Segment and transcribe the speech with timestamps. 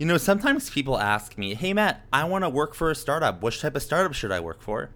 [0.00, 3.42] You know, sometimes people ask me, hey, Matt, I want to work for a startup.
[3.42, 4.88] Which type of startup should I work for?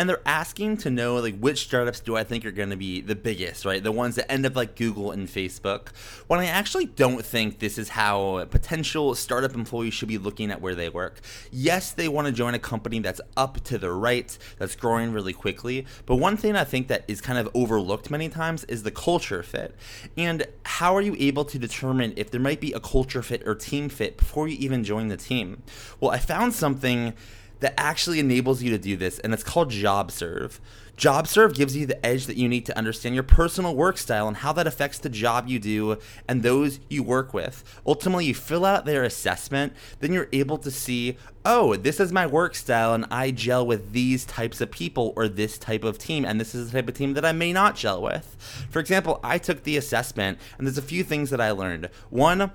[0.00, 3.02] And they're asking to know like which startups do I think are going to be
[3.02, 3.82] the biggest, right?
[3.82, 5.88] The ones that end up like Google and Facebook.
[6.26, 10.62] When I actually don't think this is how potential startup employees should be looking at
[10.62, 11.20] where they work.
[11.52, 15.34] Yes, they want to join a company that's up to the right, that's growing really
[15.34, 18.90] quickly, but one thing I think that is kind of overlooked many times is the
[18.90, 19.76] culture fit.
[20.16, 23.54] And how are you able to determine if there might be a culture fit or
[23.54, 25.62] team fit before you even join the team?
[26.00, 27.12] Well, I found something
[27.60, 30.58] that actually enables you to do this, and it's called JobSurv.
[30.96, 34.36] JobSurv gives you the edge that you need to understand your personal work style and
[34.36, 35.96] how that affects the job you do
[36.28, 37.64] and those you work with.
[37.86, 42.26] Ultimately, you fill out their assessment, then you're able to see, oh, this is my
[42.26, 46.26] work style and I gel with these types of people or this type of team,
[46.26, 48.36] and this is the type of team that I may not gel with.
[48.68, 51.88] For example, I took the assessment, and there's a few things that I learned.
[52.10, 52.50] One,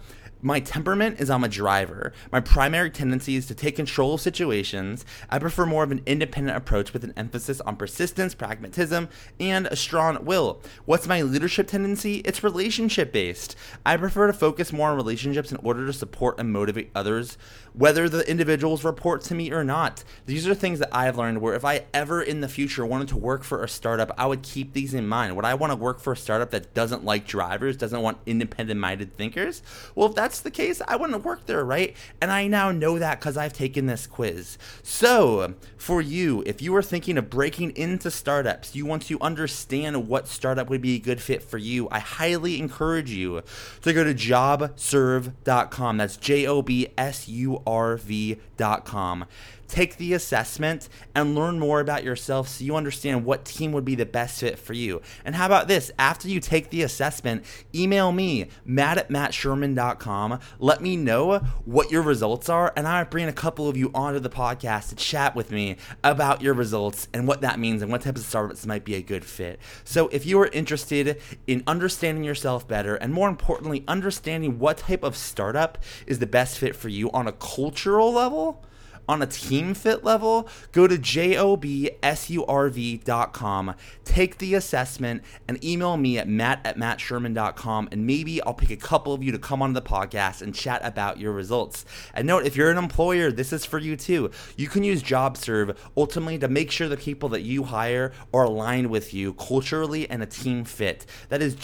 [0.46, 2.14] my temperament is I'm a driver.
[2.32, 5.04] My primary tendency is to take control of situations.
[5.28, 9.76] I prefer more of an independent approach with an emphasis on persistence, pragmatism, and a
[9.76, 10.62] strong will.
[10.86, 12.18] What's my leadership tendency?
[12.18, 13.56] It's relationship based.
[13.88, 17.40] I prefer to focus more on relationships in order to support and motivate others,
[17.78, 20.04] whether the individuals report to me or not.
[20.26, 23.18] These are things that I've learned where if I ever in the future wanted to
[23.18, 25.36] work for a startup, I would keep these in mind.
[25.36, 28.80] Would I want to work for a startup that doesn't like drivers, doesn't want independent
[28.80, 29.62] minded thinkers?
[29.94, 31.96] Well, if that's the case, I wouldn't work there, right?
[32.22, 34.58] And I now know that because I've taken this quiz.
[34.82, 40.08] So, for you, if you are thinking of breaking into startups, you want to understand
[40.08, 43.44] what startup would be a good fit for you, I highly encourage you
[43.82, 45.98] to go to jobsurv.com.
[45.98, 49.26] That's J O B S U R V.com
[49.68, 53.96] take the assessment and learn more about yourself so you understand what team would be
[53.96, 55.02] the best fit for you.
[55.24, 55.92] And how about this?
[55.98, 60.40] After you take the assessment, email me, matt at mattsherman.com.
[60.60, 64.20] Let me know what your results are, and I'll bring a couple of you onto
[64.20, 68.02] the podcast to chat with me about your results and what that means and what
[68.02, 69.60] types of startups might be a good fit.
[69.84, 75.04] So if you are interested in understanding yourself better and more importantly, understanding what type
[75.04, 78.64] of startup is the best fit for you on a cultural level,
[79.08, 86.28] on a team fit level, go to jobsurv.com, take the assessment, and email me at
[86.28, 89.82] matt at mattsherman.com, and maybe I'll pick a couple of you to come on the
[89.82, 91.86] podcast and chat about your results.
[92.14, 94.32] And note, if you're an employer, this is for you too.
[94.58, 98.90] You can use JobSurv ultimately to make sure the people that you hire are aligned
[98.90, 101.06] with you culturally and a team fit.
[101.30, 101.56] That is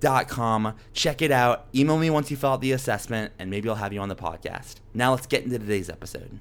[0.00, 0.74] jobsurv.com.
[0.92, 1.66] Check it out.
[1.74, 4.16] Email me once you fill out the assessment, and maybe I'll have you on the
[4.16, 4.76] podcast.
[4.94, 6.40] Now let's get into today's episode.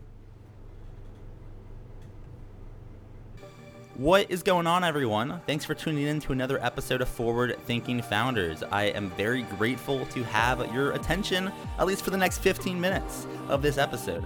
[3.96, 5.42] What is going on, everyone?
[5.46, 8.64] Thanks for tuning in to another episode of Forward Thinking Founders.
[8.64, 13.28] I am very grateful to have your attention, at least for the next 15 minutes
[13.50, 14.26] of this episode.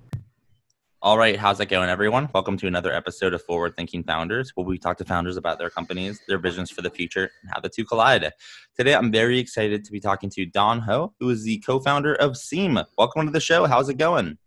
[1.03, 2.29] All right, how's it going, everyone?
[2.31, 5.71] Welcome to another episode of Forward Thinking Founders, where we talk to founders about their
[5.71, 8.31] companies, their visions for the future, and how the two collide.
[8.77, 12.37] Today, I'm very excited to be talking to Dawn Ho, who is the co-founder of
[12.37, 12.77] Seam.
[12.99, 13.65] Welcome to the show.
[13.65, 14.37] How's it going?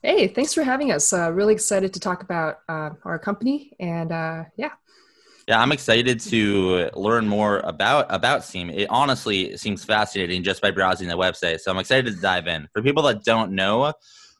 [0.00, 1.12] Hey, thanks for having us.
[1.12, 4.70] Uh, really excited to talk about uh, our company, and uh, yeah.
[5.48, 8.70] Yeah, I'm excited to learn more about about Seam.
[8.70, 11.58] It honestly seems fascinating just by browsing the website.
[11.58, 12.68] So I'm excited to dive in.
[12.72, 13.92] For people that don't know,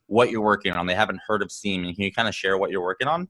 [0.06, 0.86] what you're working on.
[0.86, 1.84] They haven't heard of Seam.
[1.84, 3.28] And can you kind of share what you're working on?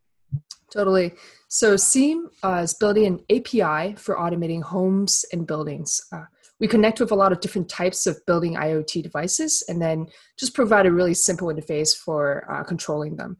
[0.72, 1.14] Totally.
[1.48, 6.00] So Seam uh, is building an API for automating homes and buildings.
[6.12, 6.24] Uh,
[6.58, 10.06] we connect with a lot of different types of building IoT devices and then
[10.38, 13.36] just provide a really simple interface for uh, controlling them.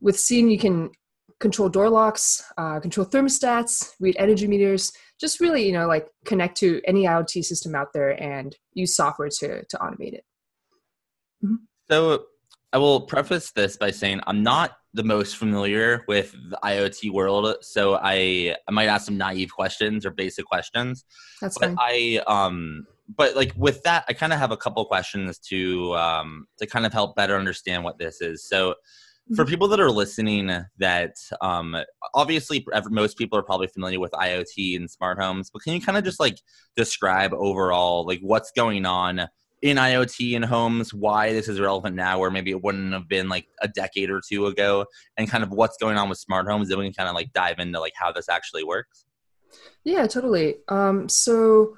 [0.00, 0.90] With Seam, you can
[1.38, 6.56] control door locks, uh, control thermostats, read energy meters, just really, you know, like connect
[6.58, 10.24] to any IoT system out there and use software to, to automate it.
[11.44, 11.56] Mm-hmm.
[11.90, 12.24] So
[12.72, 17.56] I will preface this by saying I'm not the most familiar with the IoT world,
[17.62, 21.04] so I I might ask some naive questions or basic questions.
[21.40, 21.76] That's but fine.
[21.78, 22.86] I um
[23.16, 26.86] but like with that, I kind of have a couple questions to um, to kind
[26.86, 28.46] of help better understand what this is.
[28.46, 28.74] So,
[29.34, 29.50] for Mm-hmm.
[29.50, 31.76] people that are listening, that um,
[32.14, 35.96] obviously most people are probably familiar with IoT and smart homes, but can you kind
[35.96, 36.38] of just like
[36.76, 39.28] describe overall like what's going on
[39.62, 43.28] in IoT in homes, why this is relevant now, where maybe it wouldn't have been
[43.28, 44.86] like a decade or two ago,
[45.16, 46.68] and kind of what's going on with smart homes?
[46.68, 49.04] Then we can kind of like dive into like how this actually works.
[49.84, 50.56] Yeah, totally.
[50.68, 51.76] Um, so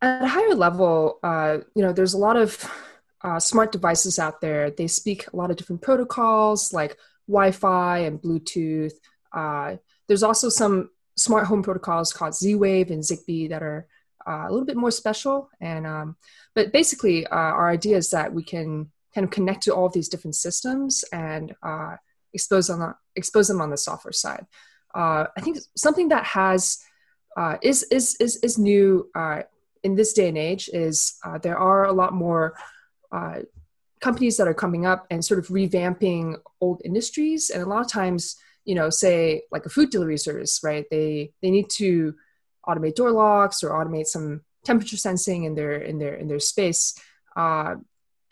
[0.00, 2.70] at a higher level, uh, you know, there's a lot of
[3.22, 4.70] uh, smart devices out there.
[4.70, 6.96] They speak a lot of different protocols like
[7.28, 8.92] Wi-Fi and Bluetooth.
[9.32, 9.76] Uh,
[10.08, 13.86] there's also some smart home protocols called Z-Wave and Zigbee that are
[14.26, 15.50] uh, a little bit more special.
[15.60, 16.16] And um,
[16.54, 19.92] but basically, uh, our idea is that we can kind of connect to all of
[19.92, 21.96] these different systems and uh,
[22.32, 24.46] expose on, expose them on the software side.
[24.94, 26.78] Uh, I think something that has
[27.36, 29.42] uh, is is is is new uh,
[29.82, 32.54] in this day and age is there are a lot more
[34.00, 37.90] companies that are coming up and sort of revamping old industries, and a lot of
[37.90, 40.84] times, you know, say like a food delivery service, right?
[40.90, 42.14] They they need to
[42.66, 46.94] automate door locks or automate some temperature sensing in their in their in their space.
[47.36, 47.76] Uh,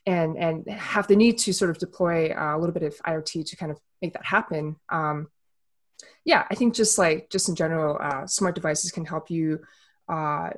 [0.06, 3.44] and and have the need to sort of deploy uh, a little bit of IoT
[3.46, 4.76] to kind of make that happen.
[4.88, 5.28] Um,
[6.24, 9.60] yeah, I think just like just in general, uh, smart devices can help you
[10.08, 10.50] uh,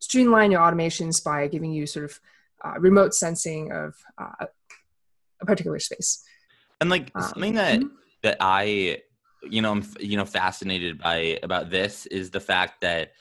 [0.00, 2.20] streamline your automations by giving you sort of
[2.64, 4.46] uh, remote sensing of uh,
[5.40, 6.22] a particular space.
[6.80, 7.90] And like Um, something that mhm.
[8.22, 9.02] that I
[9.48, 13.12] you know I'm you know fascinated by about this is the fact that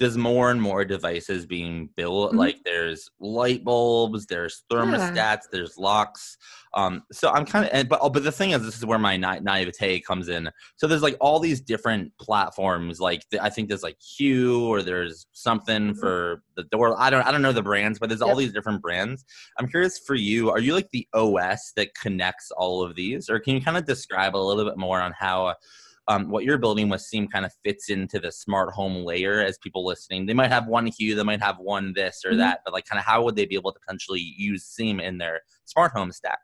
[0.00, 2.38] there's more and more devices being built Mhm.
[2.38, 6.36] like there's light bulbs there's thermostats there's locks
[6.74, 9.16] um so i'm kind of but oh, but the thing is this is where my
[9.16, 13.68] na- naivete comes in so there's like all these different platforms like th- i think
[13.68, 16.00] there's like hue or there's something Mhm.
[16.00, 18.80] for the door i don't i don't know the brands but there's all these different
[18.82, 19.24] brands
[19.58, 23.38] i'm curious for you are you like the os that connects all of these or
[23.38, 25.54] can you kind of describe a little bit more on how
[26.10, 29.58] um, what you're building with Seam kind of fits into the smart home layer as
[29.58, 30.26] people listening.
[30.26, 32.38] They might have one hue, they might have one this or Mhm.
[32.38, 35.18] that, but like kind of how would they be able to potentially use Seam in
[35.18, 36.40] their smart home stack?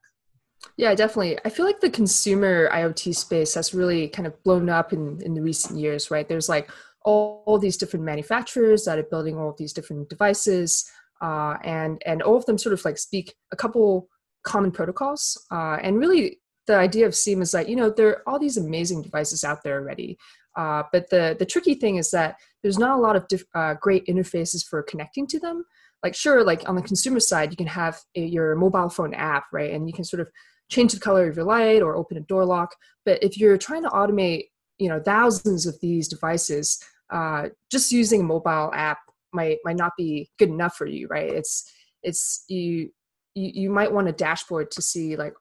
[0.76, 1.38] Yeah, definitely.
[1.44, 5.34] I feel like the consumer IoT space has really kind of blown up in, in
[5.34, 6.28] the recent years, right?
[6.28, 6.70] There's like
[7.04, 10.88] all, all these different manufacturers that are building all of these different devices,
[11.22, 14.08] uh, and and all of them sort of like speak a couple
[14.44, 15.22] common protocols.
[15.50, 18.56] Uh, and really, the idea of Seam is that you know there are all these
[18.56, 20.18] amazing devices out there already,
[20.56, 23.74] uh, but the the tricky thing is that there's not a lot of diff- uh,
[23.74, 25.64] great interfaces for connecting to them.
[26.02, 29.44] Like sure, like on the consumer side, you can have a, your mobile phone app,
[29.52, 30.30] right, and you can sort of
[30.68, 32.74] change the color of your light or open a door lock.
[33.04, 34.46] But if you're trying to automate,
[34.78, 38.98] you know, thousands of these devices, uh, just using a mobile app
[39.32, 41.30] might might not be good enough for you, right?
[41.30, 41.70] It's
[42.02, 42.90] it's you
[43.34, 45.34] you, you might want a dashboard to see like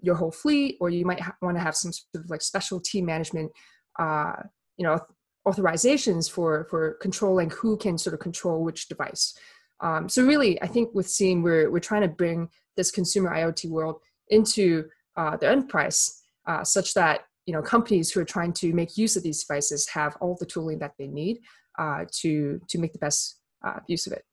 [0.00, 2.80] your whole fleet, or you might ha- want to have some sort of like special
[2.80, 3.50] team management,
[3.98, 4.34] uh,
[4.76, 4.98] you know,
[5.46, 9.34] authorizations for for controlling who can sort of control which device.
[9.80, 13.70] Um, so really, I think with Seam, we're we're trying to bring this consumer IoT
[13.70, 14.84] world into
[15.16, 19.16] uh, the enterprise, uh, such that you know companies who are trying to make use
[19.16, 21.38] of these devices have all the tooling that they need
[21.78, 24.24] uh, to to make the best uh, use of it.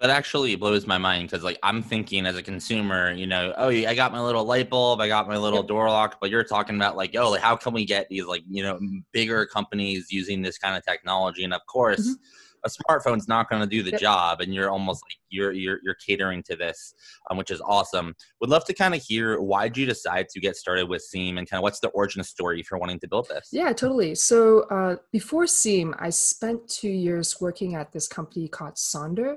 [0.00, 3.70] That actually blows my mind because, like, I'm thinking as a consumer, you know, oh,
[3.70, 5.68] I got my little light bulb, I got my little Yep.
[5.68, 8.42] door lock, but you're talking about like, oh, like, how can we get these like,
[8.46, 8.78] you know,
[9.12, 11.44] bigger companies using this kind of technology?
[11.44, 12.18] And of course, Mhm.
[12.62, 14.00] a smartphone's not going to do the Yep.
[14.00, 16.92] job, and you're almost like you're you're you're catering to this,
[17.30, 18.14] um, which is awesome.
[18.42, 21.38] Would love to kind of hear why did you decide to get started with Seam,
[21.38, 23.50] and kind of what's the origin story for wanting to build this?
[23.52, 24.14] Yeah, totally.
[24.16, 29.36] So uh, before Seam, I spent two years working at this company called Sonder.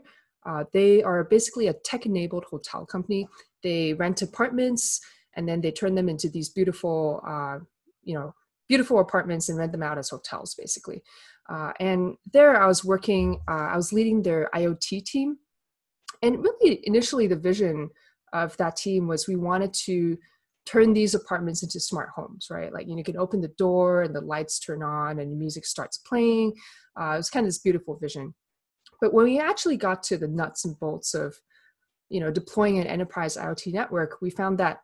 [0.49, 3.27] Uh, they are basically a tech-enabled hotel company.
[3.61, 4.99] They rent apartments
[5.35, 7.59] and then they turn them into these beautiful, uh,
[8.03, 8.33] you know,
[8.67, 11.03] beautiful apartments and rent them out as hotels, basically.
[11.47, 13.41] Uh, and there, I was working.
[13.47, 15.37] Uh, I was leading their IoT team,
[16.21, 17.89] and really, initially, the vision
[18.33, 20.17] of that team was we wanted to
[20.65, 22.71] turn these apartments into smart homes, right?
[22.71, 25.35] Like you, know, you can open the door and the lights turn on and the
[25.35, 26.53] music starts playing.
[26.99, 28.35] Uh, it was kind of this beautiful vision.
[29.01, 31.35] But when we actually got to the nuts and bolts of,
[32.09, 34.81] you know, deploying an enterprise IoT network, we found that,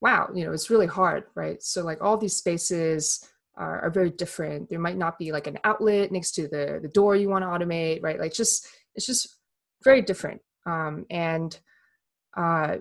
[0.00, 1.62] wow, you know, it's really hard, right?
[1.62, 4.70] So like all these spaces are, are very different.
[4.70, 7.48] There might not be like an outlet next to the the door you want to
[7.48, 8.18] automate, right?
[8.18, 9.36] Like just it's just
[9.84, 10.40] very different.
[10.66, 11.58] Um, and
[12.36, 12.76] uh,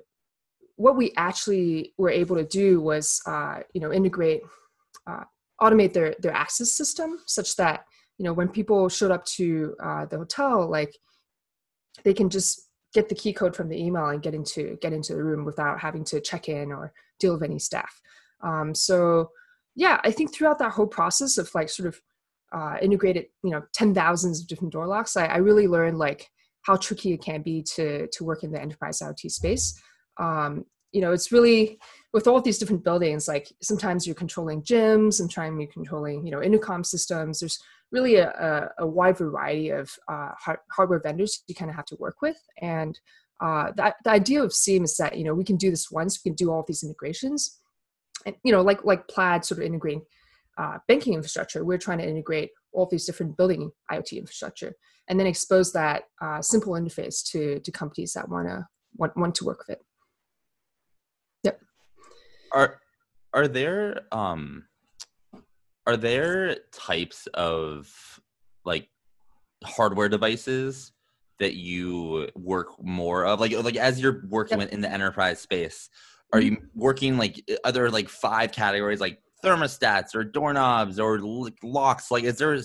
[0.76, 4.42] what we actually were able to do was, uh, you know, integrate,
[5.08, 5.24] uh,
[5.62, 7.86] automate their their access system such that
[8.20, 10.96] you know, when people showed up to uh, the hotel, like
[12.04, 15.14] they can just get the key code from the email and get into get into
[15.14, 18.02] the room without having to check in or deal with any staff.
[18.44, 19.32] Um, so
[19.76, 22.02] yeah, I think throughout that whole process of like sort of
[22.52, 26.30] uh, integrated, you know, ten thousands of different door locks, I, I, really learned like
[26.64, 29.80] how tricky it can be to to work in the enterprise IoT space.
[30.18, 31.80] Um, you know, it's really
[32.12, 33.28] with all these different buildings.
[33.28, 37.40] Like sometimes you're controlling gyms, and trying to be controlling, you know, intercom systems.
[37.40, 37.60] There's
[37.92, 40.30] really a, a, wide variety of uh,
[40.72, 42.38] hardware vendors you kind of have to work with.
[42.62, 43.00] And
[43.42, 46.20] uh, the, the idea of Seam is that you know we can do this once.
[46.24, 47.60] We can do all these integrations,
[48.26, 50.04] and you know, like like Plaid sort of integrating
[50.58, 51.64] uh, banking infrastructure.
[51.64, 54.74] We're trying to integrate all these different building IoT infrastructure,
[55.08, 58.68] and then expose that uh, simple interface to to companies that wanna
[58.98, 59.86] want want to work with it.
[61.44, 61.62] Yep.
[62.52, 62.82] Are
[63.34, 64.66] are there um
[65.90, 68.20] are there types of
[68.66, 68.90] like
[69.64, 70.92] hardware devices
[71.40, 73.40] that you work more of?
[73.40, 74.70] Like like as you're working yep.
[74.70, 75.90] in the enterprise space
[76.32, 76.80] are you mm-hmm.
[76.80, 81.20] working like other like five categories like thermostats or doorknobs or
[81.64, 82.12] locks?
[82.12, 82.58] Like is there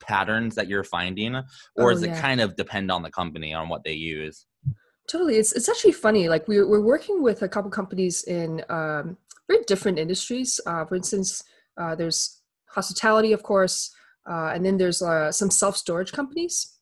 [0.00, 1.44] patterns that you're finding or
[1.78, 4.46] oh, does it kind of depend on the company on what they use?
[5.08, 5.36] Totally.
[5.36, 9.16] It's, it's actually funny like we're, we're working with a couple companies in um,
[9.48, 10.60] very different industries.
[10.66, 11.42] Uh, for instance
[11.76, 12.37] uh, there's
[12.70, 13.90] hospitality, of course,
[14.28, 16.74] uh, and then there's uh, some self storage companies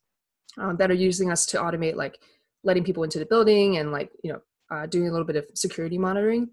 [0.58, 2.18] um, that are using us to automate like
[2.64, 4.40] letting people into the building and like you know
[4.70, 6.48] uh, doing a little bit of security monitoring.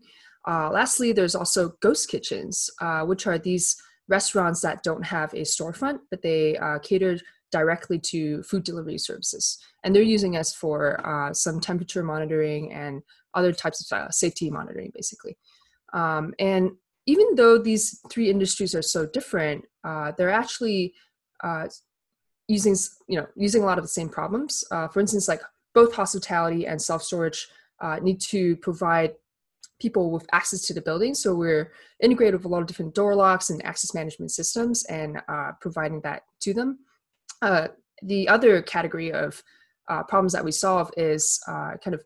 [0.48, 3.76] Uh, lastly, there's also ghost kitchens, uh, which are these
[4.10, 7.18] restaurants that don't have a storefront, but they cater
[7.52, 13.02] directly to food delivery services, and they're using us for some temperature monitoring and
[13.34, 15.38] other types of safety monitoring, basically.
[15.94, 16.72] Um, and
[17.06, 20.94] even though these three industries are so different, uh, they're actually
[21.44, 21.68] uh,
[22.48, 22.76] using
[23.08, 24.64] you know using a lot of the same problems.
[24.72, 25.42] Uh, for instance, like
[25.74, 27.48] both hospitality and self storage
[27.82, 29.14] uh, need to provide
[29.80, 31.14] people with access to the building.
[31.14, 35.22] So we're integrated with a lot of different door locks and access management systems and
[35.28, 36.80] uh, providing that to them.
[37.42, 37.68] Uh,
[38.02, 39.44] the other category of
[40.08, 42.04] problems that we solve is kind of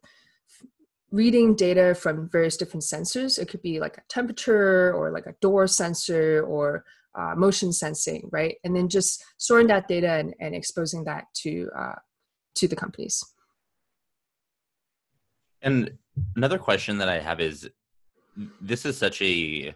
[1.18, 3.40] reading data from various different sensors.
[3.42, 6.86] It could be like a temperature or like a door sensor or
[7.20, 8.56] uh, motion sensing, right?
[8.64, 11.98] And then just storing that data and, and exposing that to uh,
[12.60, 13.16] to the companies.
[15.62, 15.78] And
[16.36, 17.70] another question that I have is,
[18.62, 19.76] this is such a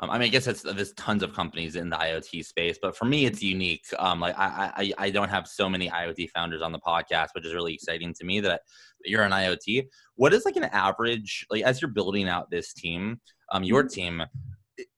[0.00, 2.96] um, I mean, I guess it's, there's tons of companies in the IoT space, but
[2.96, 3.84] for me, it's unique.
[3.98, 7.44] Um, like I, I, I don't have so many IoT founders on the podcast, which
[7.44, 8.62] is really exciting to me that
[9.04, 9.86] you're an IoT.
[10.14, 13.20] What is like an average, like as you're building out this team,
[13.52, 13.94] um, your mm-hmm.
[13.94, 14.22] team,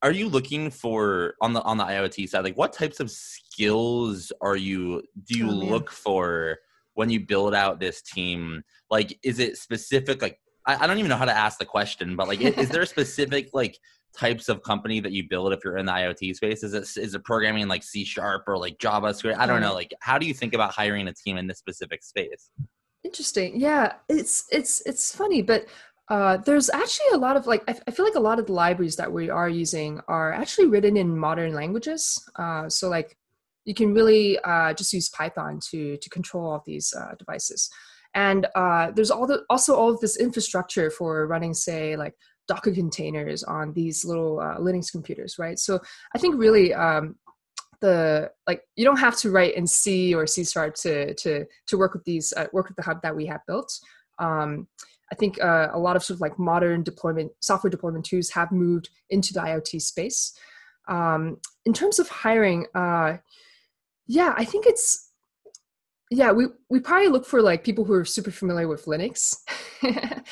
[0.02, 2.44] are you looking for on the on the IoT side?
[2.44, 6.58] Like, what types of skills are you do you oh, look for
[6.94, 8.62] when you build out this team?
[8.90, 10.22] Like, is it specific?
[10.22, 12.68] Like, I, I don't even know how to ask the question, but like, is, is
[12.68, 13.76] there a specific like
[14.16, 16.62] types of company that you build if you're in the IoT space?
[16.62, 19.36] Is it is it programming like C sharp or like JavaScript?
[19.36, 19.74] I don't know.
[19.74, 22.50] Like, how do you think about hiring a team in this specific space?
[23.04, 23.58] Interesting.
[23.60, 25.66] Yeah, it's it's it's funny, but
[26.08, 28.52] uh, there's actually a lot of like I, I, feel like a lot of the
[28.52, 32.22] libraries that we are using are actually written in modern languages.
[32.36, 33.16] Uh, so like
[33.64, 37.70] you can really uh, just use Python to to control all these uh, devices.
[38.14, 42.14] And uh, there's all the, also all of this infrastructure for running, say, like
[42.52, 45.58] Docker containers on these little uh, Linux computers, right?
[45.58, 45.80] So
[46.14, 47.16] I think really um,
[47.80, 51.78] the like you don't have to write in C or C sharp to to to
[51.78, 53.72] work with these uh, work with the hub that we have built.
[54.18, 54.68] Um,
[55.10, 58.52] I think uh, a lot of sort of like modern deployment software deployment tools have
[58.52, 60.32] moved into the IoT space.
[60.88, 63.16] Um, in terms of hiring, uh,
[64.06, 65.11] yeah, I think it's
[66.12, 69.36] yeah we we probably look for like people who are super familiar with Linux.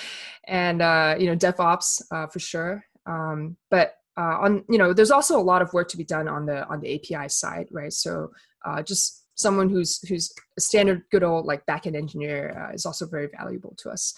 [0.50, 2.84] and uh, you know DevOps uh, for sure.
[3.06, 6.28] Um, but uh, on you know there's also a lot of work to be done
[6.28, 7.92] on the on the API side, right?
[7.92, 8.30] So
[8.64, 13.06] uh, just someone who's who's a standard good old like backend engineer uh, is also
[13.06, 14.14] very valuable to us.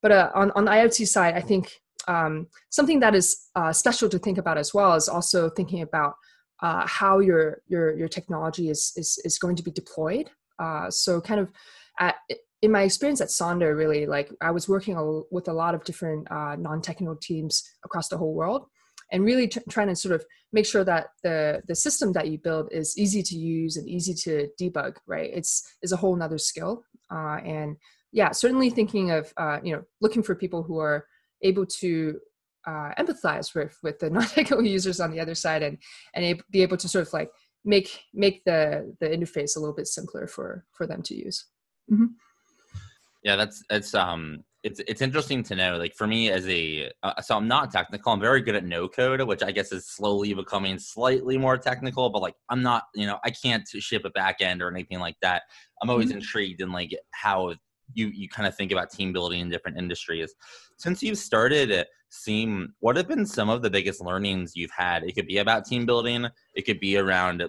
[0.00, 4.18] But uh, on on the IoT side, I think um, something that is special to
[4.18, 6.14] think about as well is also thinking about
[6.60, 10.30] how your your your technology is is is going to be deployed.
[10.90, 11.50] So kind of
[12.00, 12.16] at,
[12.62, 16.30] in my experience at Sonder, really, like I was working with a lot of different
[16.30, 18.66] uh, non-technical teams across the whole world,
[19.10, 22.38] and really t- trying to sort of make sure that the the system that you
[22.38, 24.96] build is easy to use and easy to debug.
[25.06, 27.76] Right, it's is a whole nother skill, uh, and
[28.12, 31.06] yeah, certainly thinking of uh, you know looking for people who are
[31.42, 32.20] able to
[32.64, 35.78] uh, empathize with with the non-technical users on the other side and
[36.14, 37.30] and be able to sort of like
[37.64, 41.46] make make the the interface a little bit simpler for for them to use.
[41.90, 42.06] Mm-hmm.
[43.22, 45.76] Yeah, that's it's um it's it's interesting to know.
[45.76, 48.12] Like for me as a uh, so I'm not technical.
[48.12, 52.10] I'm very good at no code, which I guess is slowly becoming slightly more technical.
[52.10, 55.16] But like I'm not, you know, I can't ship a back end or anything like
[55.22, 55.42] that.
[55.80, 56.18] I'm always mm-hmm.
[56.18, 57.54] intrigued in like how
[57.94, 60.32] you you kind of think about team building in different industries.
[60.78, 65.02] Since you've started Seam, what have been some of the biggest learnings you've had?
[65.02, 66.26] It could be about team building.
[66.54, 67.42] It could be around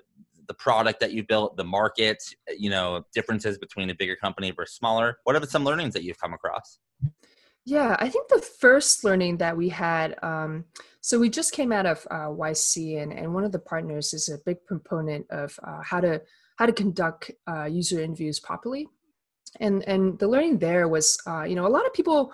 [0.48, 2.24] the product that you built, the market,
[2.58, 5.17] you know, differences between a bigger company versus smaller.
[5.25, 6.79] What are some learnings that you've come across?
[7.65, 10.63] Yeah, I think the first learning that we had, um,
[11.01, 14.29] so we just came out of uh, YC, and, and one of the partners is
[14.29, 16.22] a big proponent of uh, how to
[16.58, 18.88] how to conduct uh, user interviews properly,
[19.60, 22.34] and and the learning there was, uh, you know, a lot of people,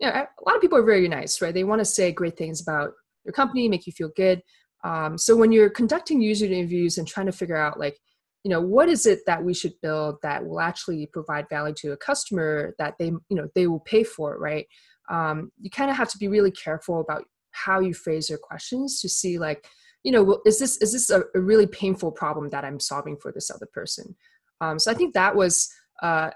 [0.00, 1.54] you know, a lot of people are very nice, right?
[1.54, 2.92] They want to say great things about
[3.24, 4.42] your company, make you feel good,
[4.84, 7.98] um, so when you're conducting user interviews and trying to figure out like,
[8.44, 11.92] you know, what is it that we should build that will actually provide value to
[11.92, 14.66] a customer that they, you know, they will pay for, right?
[15.10, 19.00] Um, you kind of have to be really careful about how you phrase your questions
[19.00, 19.66] to see like,
[20.02, 23.32] you know, is this is this a, a really painful problem that I'm solving for
[23.32, 24.14] this other person?
[24.60, 25.72] Um, so I think that was
[26.02, 26.28] uh,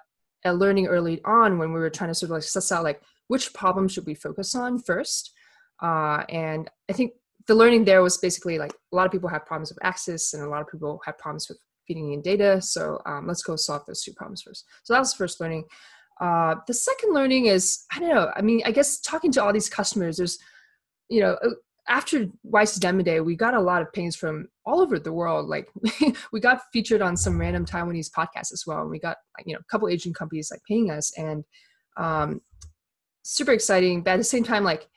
[0.47, 3.03] a learning early on when we were trying to sort of like suss out like
[3.29, 5.33] which problem should we focus on first.
[5.81, 7.13] Uh, and I think
[7.47, 10.43] the learning there was basically like a lot of people have problems with access and
[10.43, 12.61] a lot of people have problems with feeding in data.
[12.61, 14.65] So um, let's go solve those two problems first.
[14.83, 15.65] So that was the first learning.
[16.21, 19.53] Uh, the second learning is, I don't know, I mean, I guess talking to all
[19.53, 20.39] these customers, there's,
[21.09, 21.51] you know, uh,
[21.89, 25.49] after YC Demo Day, we got a lot of pings from all over the world.
[25.49, 25.69] Like
[26.33, 28.83] we got featured on some random Taiwanese podcast as well.
[28.83, 29.17] And we got,
[29.47, 31.45] you know, a couple Asian companies like paying us and
[31.97, 32.41] um,
[33.29, 34.03] super exciting.
[34.03, 34.89] But at the same time, like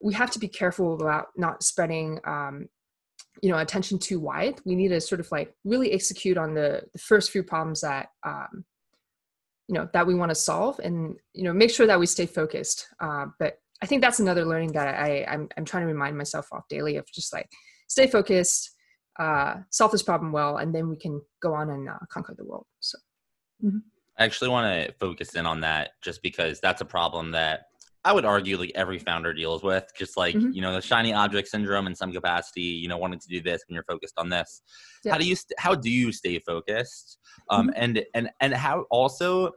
[0.00, 2.68] we have to be careful about not spreading um,
[3.42, 6.82] you know attention too wide we need to sort of like really execute on the,
[6.92, 8.64] the first few problems that um,
[9.68, 12.24] you know that we want to solve and you know make sure that we stay
[12.24, 16.16] focused uh, but i think that's another learning that i I'm, I'm trying to remind
[16.16, 17.50] myself of daily of just like
[17.88, 18.70] stay focused
[19.18, 22.44] uh, solve this problem well and then we can go on and uh, conquer the
[22.44, 22.98] world so
[23.64, 23.78] mm-hmm.
[24.18, 27.66] I actually want to focus in on that just because that's a problem that
[28.06, 30.52] I would argue like every founder deals with, just like mm-hmm.
[30.52, 32.62] you know the shiny object syndrome in some capacity.
[32.62, 34.62] You know, wanting to do this when you're focused on this.
[35.04, 35.10] Yeah.
[35.10, 37.18] How do you st- how do you stay focused?
[37.50, 37.82] Um, mm-hmm.
[37.82, 39.48] and and and how also,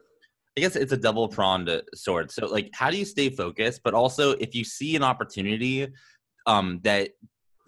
[0.58, 2.32] I guess it's a double pronged sword.
[2.32, 3.82] So like, how do you stay focused?
[3.84, 5.88] But also, if you see an opportunity,
[6.48, 7.12] um, that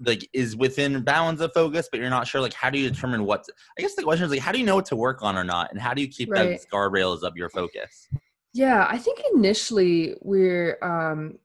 [0.04, 2.42] like is within bounds of focus, but you're not sure.
[2.42, 3.46] Like, how do you determine what?
[3.78, 5.44] I guess the question is like, how do you know what to work on or
[5.44, 6.50] not, and how do you keep right.
[6.50, 8.08] those guardrails of your focus?
[8.54, 11.38] Yeah, I think initially we're um,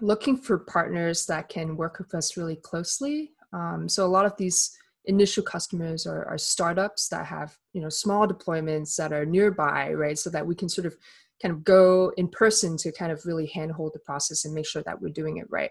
[0.00, 3.32] looking for partners that can work with us really closely.
[3.52, 7.88] Um, so a lot of these initial customers are, are, startups that have you know
[7.88, 10.18] small deployments that are nearby, right?
[10.18, 10.96] So that we can sort of
[11.40, 14.82] kind of go in person to kind of really handhold the process and make sure
[14.84, 15.70] that we're doing it right.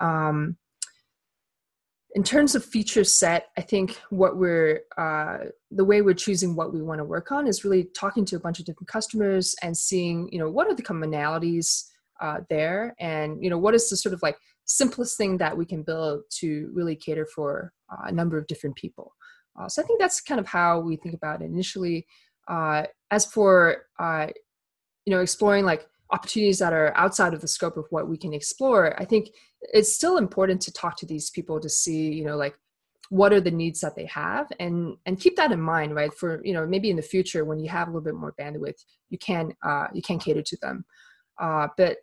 [0.00, 0.56] Um,
[2.14, 5.38] in terms of feature set, I think what we're uh,
[5.70, 8.40] the way we're choosing what we want to work on is really talking to a
[8.40, 11.84] bunch of different customers and seeing, you know, what are the commonalities
[12.20, 15.64] uh, there, and you know, what is the sort of like simplest thing that we
[15.64, 19.14] can build to really cater for uh, a number of different people.
[19.58, 22.06] Uh, so I think that's kind of how we think about it initially.
[22.48, 24.28] Uh, as for uh,
[25.04, 28.32] you know, exploring like opportunities that are outside of the scope of what we can
[28.34, 32.36] explore, I think it's still important to talk to these people to see you know
[32.36, 32.56] like
[33.10, 36.12] what are the needs that they have and and keep that in mind right?
[36.12, 38.84] For you know maybe in the future when you have a little bit more bandwidth
[39.10, 40.84] you can uh, you can cater to them.
[41.40, 41.98] Uh, but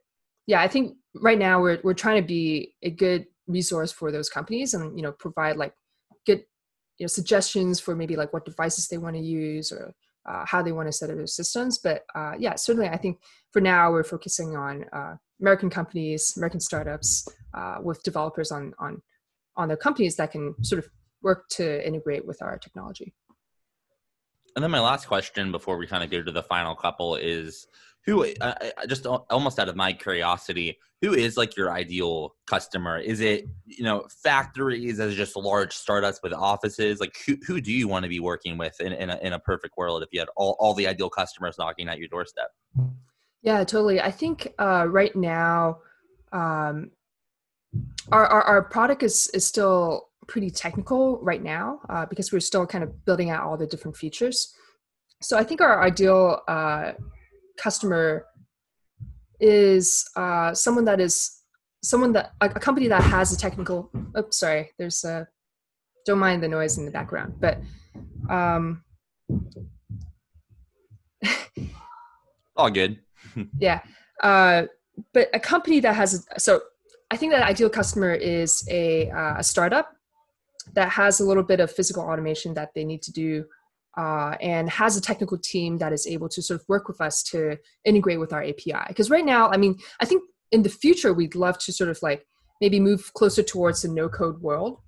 [0.47, 4.29] yeah i think right now we're, we're trying to be a good resource for those
[4.29, 5.73] companies and you know provide like
[6.25, 6.43] good
[6.97, 9.93] you know suggestions for maybe like what devices they want to use or
[10.27, 11.77] uh, how they want to set up their systems.
[11.77, 13.19] But uh, yeah certainly i think
[13.51, 19.01] for now we're focusing on uh, american companies american startups uh, with developers on on
[19.57, 20.89] on their companies that can sort of
[21.21, 23.13] work to integrate with our technology.
[24.55, 27.67] And then my last question before we kind of go to the final couple is
[28.05, 28.53] who uh,
[28.87, 32.97] just almost out of my curiosity who is like your ideal customer?
[32.97, 36.99] Is it you know factories as just large startups with offices?
[36.99, 39.39] Like who, who do you want to be working with in, in, a, in a
[39.39, 42.49] perfect world if you had all, all the ideal customers knocking at your doorstep?
[43.41, 43.99] Yeah totally.
[44.01, 45.79] I think uh, right now
[46.31, 46.91] um,
[48.11, 52.65] our, our, our product is is still pretty technical right now uh, because we're still
[52.65, 54.53] kind of building out all the different features.
[55.21, 56.93] So I think our ideal uh,
[57.57, 58.25] customer
[59.39, 61.41] is uh, someone that is
[61.83, 63.91] someone that a, a, company that has a technical.
[64.17, 64.71] Oops, sorry.
[64.77, 65.27] There's a
[66.05, 67.35] don't mind the noise in the background.
[67.39, 67.59] But
[68.29, 68.83] um,
[72.55, 72.99] all good.
[73.59, 73.81] yeah.
[74.21, 74.63] Uh,
[75.13, 76.61] but a company that has so
[77.11, 79.91] I think that ideal customer is a uh, a startup
[80.73, 83.45] that has a little bit of physical automation that they need to do
[83.97, 87.23] uh, and has a technical team that is able to sort of work with us
[87.23, 88.85] to integrate with our API.
[88.87, 91.99] Because right now, I mean, I think in the future we'd love to sort of
[92.01, 92.25] like
[92.61, 94.79] maybe move closer towards the no code world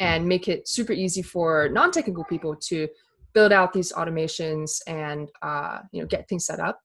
[0.00, 2.88] and make it super easy for non-technical people to
[3.34, 6.80] build out these automations and uh, you know get things set up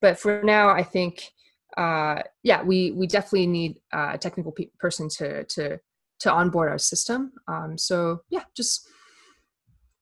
[0.00, 1.32] but for now i think
[1.76, 5.78] uh, yeah we we definitely need a technical pe- person to to
[6.20, 8.88] to onboard our system um, so yeah just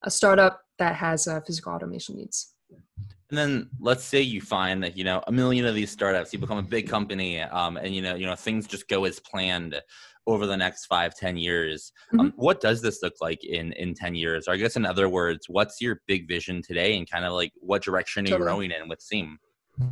[0.03, 2.53] a startup that has uh, physical automation needs
[3.31, 6.39] and then let's say you find that you know a million of these startups, you
[6.39, 9.81] become a big company, um, and you know you know things just go as planned
[10.27, 11.93] over the next five ten years.
[12.11, 12.25] Um, mm-hmm.
[12.27, 14.47] Um, what does this look like in in ten years?
[14.47, 17.53] Or I guess in other words, what's your big vision today, and kind of like
[17.55, 19.39] what direction are you growing in with Seam?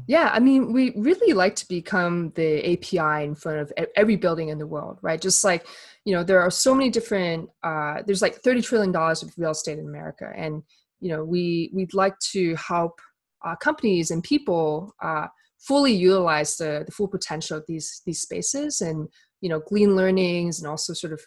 [0.07, 4.49] Yeah, I mean, we really like to become the API in front of every building
[4.49, 5.21] in the world, right?
[5.21, 5.67] Just like,
[6.05, 9.77] you know, there are so many different, uh, there's like $30 trillion of real estate
[9.79, 10.31] in America.
[10.35, 10.63] And,
[10.99, 12.99] you know, we, we'd like to help
[13.45, 15.27] uh, companies and people uh,
[15.59, 19.07] fully utilize the, the full potential of these these spaces and
[19.41, 21.21] you know glean learnings and also sort of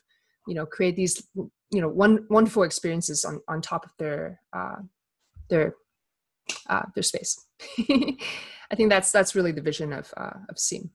[0.47, 4.77] you know create these you know one, wonderful experiences on, on top of their uh,
[5.49, 5.75] their
[6.69, 7.45] uh, their space.
[7.79, 10.91] I think that's that's really the vision of uh, of Seam.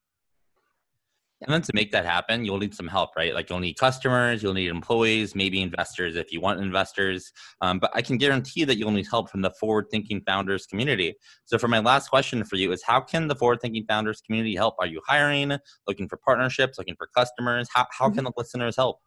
[1.42, 3.34] And then to make that happen, you'll need some help, right?
[3.34, 7.32] Like you'll need customers, you'll need employees, maybe investors if you want investors.
[7.62, 11.16] Um, but I can guarantee that you'll need help from the forward thinking founders community.
[11.46, 14.56] So, for my last question for you is how can the forward thinking founders community
[14.56, 14.76] help?
[14.80, 15.56] Are you hiring,
[15.88, 17.68] looking for partnerships, looking for customers?
[17.72, 18.26] How, how can mm-hmm.
[18.26, 19.00] the listeners help?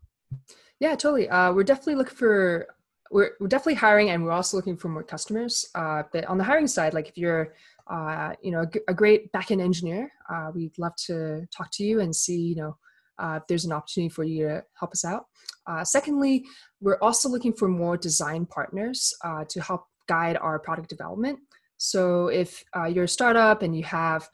[0.78, 1.28] Yeah, totally.
[1.28, 2.68] Uh, we're definitely looking for
[3.10, 6.44] we're, we're definitely hiring and we're also looking for more customers uh, but on the
[6.44, 7.52] hiring side like if you're
[7.90, 10.12] uh, you know, a, great backend engineer.
[10.32, 12.76] Uh, we'd love to talk to you and see, you know,
[13.18, 15.24] uh, if there's an opportunity for you to help us out.
[15.66, 16.44] Uh, secondly,
[16.80, 21.38] we're also looking for more design partners uh, to help guide our product development.
[21.78, 24.28] So if you're a startup and you have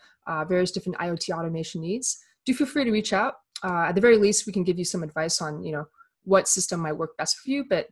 [0.48, 3.36] various different IoT automation needs, do feel free to reach out.
[3.64, 5.86] at the very least, we can give you some advice on, you know,
[6.24, 7.64] what system might work best for you.
[7.68, 7.88] But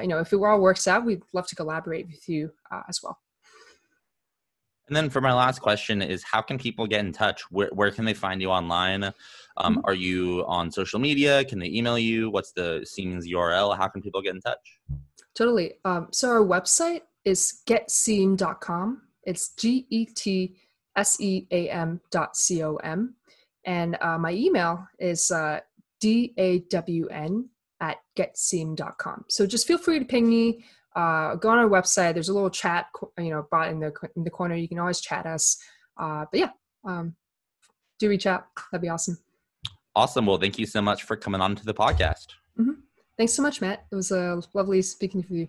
[0.00, 2.50] you know, if it all works out, we'd love to collaborate with you
[2.88, 3.18] as well.
[4.90, 7.42] And then for my last question is how can people get in touch?
[7.52, 9.04] Where, where can they find you online?
[9.04, 9.12] Um,
[9.76, 9.80] mm-hmm.
[9.84, 11.44] Are you on social media?
[11.44, 12.28] Can they email you?
[12.28, 13.76] What's the Seam's URL?
[13.76, 14.80] How can people get in touch?
[15.36, 15.74] Totally.
[15.84, 19.02] Um, so our website is getseam.com.
[19.22, 20.56] It's G E T
[20.96, 23.14] S E A M dot C O M.
[23.64, 25.60] And uh, my email is uh,
[26.00, 27.48] D A W N
[27.80, 29.24] at getseam.com.
[29.28, 30.64] So just feel free to ping me
[30.96, 32.14] uh, go on our website.
[32.14, 32.86] There's a little chat,
[33.18, 34.54] you know, bot in the in the corner.
[34.54, 35.56] You can always chat us.
[35.96, 36.50] Uh, but yeah,
[36.84, 37.14] um,
[37.98, 38.46] do reach out.
[38.72, 39.18] That'd be awesome.
[39.94, 40.26] Awesome.
[40.26, 42.28] Well, thank you so much for coming on to the podcast.
[42.58, 42.80] Mm-hmm.
[43.16, 43.84] Thanks so much, Matt.
[43.92, 45.48] It was uh, lovely speaking with you.